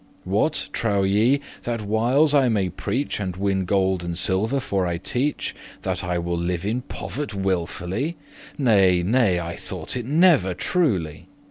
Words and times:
What? 0.23 0.69
trowe 0.73 1.03
ye, 1.03 1.41
that 1.61 1.85
whiles 1.85 2.33
I 2.33 2.49
may 2.49 2.69
preach 2.69 3.19
And 3.19 3.35
winne 3.37 3.65
gold 3.65 4.03
and 4.03 4.17
silver 4.17 4.59
for* 4.59 4.87
I 4.87 4.97
teach, 4.97 5.53
*because 5.79 5.99
That 5.99 6.03
I 6.03 6.17
will 6.17 6.39
live 6.39 6.65
in 6.65 6.81
povert' 6.81 7.35
wilfully? 7.35 8.17
Nay, 8.57 9.03
nay, 9.03 9.39
I 9.39 9.55
thought 9.55 9.95
it 9.95 10.07
never 10.07 10.55
truely. 10.55 11.27